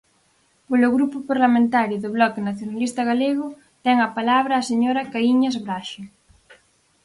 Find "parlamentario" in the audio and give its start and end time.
1.29-1.97